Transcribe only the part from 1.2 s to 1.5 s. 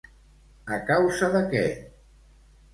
de